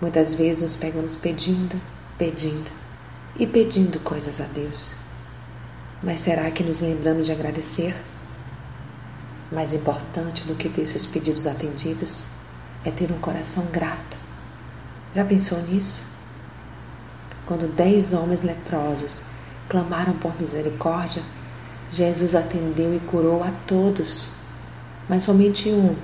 Muitas 0.00 0.34
vezes 0.34 0.62
nos 0.62 0.76
pegamos 0.76 1.16
pedindo, 1.16 1.80
pedindo 2.18 2.70
e 3.38 3.46
pedindo 3.46 3.98
coisas 4.00 4.40
a 4.40 4.44
Deus. 4.44 4.94
Mas 6.02 6.20
será 6.20 6.50
que 6.50 6.62
nos 6.62 6.80
lembramos 6.80 7.26
de 7.26 7.32
agradecer? 7.32 7.94
Mais 9.50 9.72
importante 9.72 10.44
do 10.44 10.54
que 10.54 10.68
ter 10.68 10.86
seus 10.86 11.06
pedidos 11.06 11.46
atendidos 11.46 12.24
é 12.84 12.90
ter 12.90 13.10
um 13.10 13.18
coração 13.18 13.64
grato. 13.66 14.18
Já 15.12 15.24
pensou 15.24 15.60
nisso? 15.62 16.04
Quando 17.46 17.72
dez 17.74 18.12
homens 18.12 18.42
leprosos 18.42 19.24
clamaram 19.68 20.14
por 20.14 20.38
misericórdia, 20.40 21.22
Jesus 21.90 22.34
atendeu 22.34 22.94
e 22.94 23.00
curou 23.00 23.42
a 23.42 23.52
todos, 23.66 24.30
mas 25.08 25.22
somente 25.22 25.68
um 25.70 25.94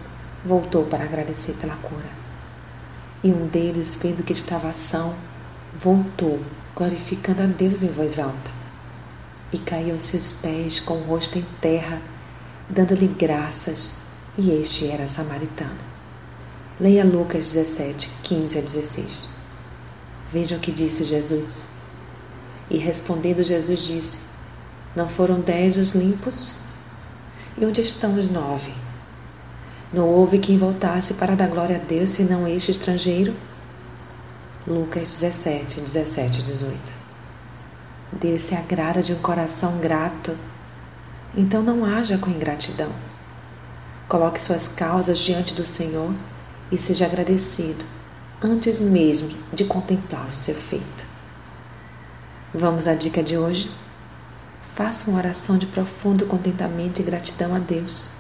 voltou 0.44 0.84
para 0.84 1.04
agradecer 1.04 1.52
pela 1.54 1.76
cura. 1.76 2.22
E 3.22 3.30
um 3.30 3.46
deles, 3.46 3.94
vendo 3.94 4.24
que 4.24 4.32
estava 4.32 4.70
ação, 4.70 5.14
voltou, 5.74 6.40
glorificando 6.74 7.42
a 7.42 7.46
Deus 7.46 7.82
em 7.82 7.88
voz 7.88 8.18
alta, 8.18 8.50
e 9.52 9.58
caiu 9.58 9.94
aos 9.94 10.04
seus 10.04 10.32
pés 10.32 10.80
com 10.80 10.94
o 10.94 11.04
rosto 11.04 11.38
em 11.38 11.46
terra, 11.60 12.00
dando-lhe 12.68 13.06
graças, 13.06 13.94
e 14.36 14.50
este 14.50 14.88
era 14.88 15.06
samaritano. 15.06 15.78
Leia 16.80 17.04
Lucas 17.04 17.52
17, 17.52 18.10
15 18.22 18.58
a 18.58 18.62
16. 18.62 19.28
Vejam 20.32 20.58
o 20.58 20.60
que 20.60 20.72
disse 20.72 21.04
Jesus. 21.04 21.68
E 22.70 22.78
respondendo, 22.78 23.44
Jesus 23.44 23.82
disse: 23.82 24.20
Não 24.96 25.06
foram 25.06 25.40
dez 25.40 25.76
os 25.76 25.94
limpos? 25.94 26.56
E 27.58 27.64
onde 27.66 27.82
estão 27.82 28.18
os 28.18 28.30
nove? 28.30 28.72
Não 29.92 30.08
houve 30.08 30.38
quem 30.38 30.56
voltasse 30.56 31.14
para 31.14 31.36
dar 31.36 31.48
glória 31.48 31.76
a 31.76 31.78
Deus 31.78 32.12
senão 32.12 32.48
este 32.48 32.70
estrangeiro? 32.70 33.34
Lucas 34.66 35.20
17, 35.20 35.80
17 35.80 36.40
e 36.40 36.42
18. 36.42 36.92
Deus 38.12 38.42
se 38.42 38.54
agrada 38.54 39.02
de 39.02 39.12
um 39.12 39.18
coração 39.18 39.78
grato. 39.78 40.34
Então 41.36 41.62
não 41.62 41.84
haja 41.84 42.16
com 42.16 42.30
ingratidão. 42.30 42.90
Coloque 44.08 44.40
suas 44.40 44.66
causas 44.68 45.18
diante 45.18 45.52
do 45.52 45.66
Senhor 45.66 46.14
e 46.70 46.78
seja 46.78 47.04
agradecido 47.04 47.84
antes 48.42 48.80
mesmo 48.80 49.36
de 49.52 49.64
contemplar 49.64 50.30
o 50.30 50.36
seu 50.36 50.54
feito. 50.54 51.04
Vamos 52.54 52.86
à 52.86 52.94
dica 52.94 53.22
de 53.22 53.36
hoje? 53.36 53.70
Faça 54.74 55.10
uma 55.10 55.18
oração 55.18 55.58
de 55.58 55.66
profundo 55.66 56.26
contentamento 56.26 57.00
e 57.00 57.04
gratidão 57.04 57.54
a 57.54 57.58
Deus. 57.58 58.11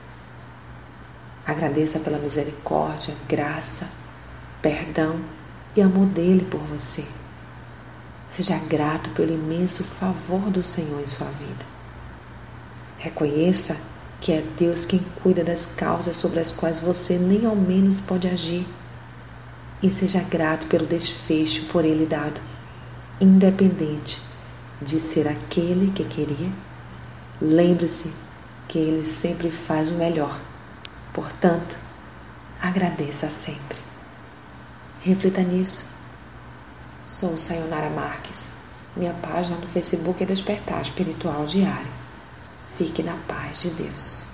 Agradeça 1.44 1.98
pela 1.98 2.18
misericórdia, 2.18 3.14
graça, 3.28 3.88
perdão 4.60 5.16
e 5.74 5.82
amor 5.82 6.06
dele 6.06 6.46
por 6.48 6.60
você. 6.60 7.04
Seja 8.30 8.56
grato 8.58 9.10
pelo 9.10 9.34
imenso 9.34 9.82
favor 9.82 10.50
do 10.50 10.62
Senhor 10.62 11.00
em 11.00 11.06
sua 11.06 11.26
vida. 11.26 11.66
Reconheça 12.98 13.76
que 14.20 14.32
é 14.32 14.44
Deus 14.56 14.86
quem 14.86 15.00
cuida 15.22 15.42
das 15.42 15.66
causas 15.66 16.16
sobre 16.16 16.38
as 16.38 16.52
quais 16.52 16.78
você 16.78 17.18
nem 17.18 17.44
ao 17.44 17.56
menos 17.56 17.98
pode 17.98 18.28
agir. 18.28 18.64
E 19.82 19.90
seja 19.90 20.20
grato 20.20 20.68
pelo 20.68 20.86
desfecho 20.86 21.66
por 21.66 21.84
ele 21.84 22.06
dado, 22.06 22.40
independente 23.20 24.22
de 24.80 25.00
ser 25.00 25.26
aquele 25.26 25.90
que 25.90 26.04
queria. 26.04 26.50
Lembre-se 27.40 28.12
que 28.68 28.78
ele 28.78 29.04
sempre 29.04 29.50
faz 29.50 29.90
o 29.90 29.94
melhor 29.94 30.40
Portanto, 31.12 31.76
agradeça 32.60 33.28
sempre. 33.28 33.78
Reflita 35.02 35.42
nisso. 35.42 35.94
Sou 37.06 37.36
Sayonara 37.36 37.90
Marques. 37.90 38.50
Minha 38.96 39.14
página 39.14 39.56
no 39.58 39.68
Facebook 39.68 40.22
é 40.22 40.26
Despertar 40.26 40.80
Espiritual 40.82 41.44
Diário. 41.44 41.90
Fique 42.76 43.02
na 43.02 43.16
paz 43.28 43.62
de 43.62 43.70
Deus. 43.70 44.31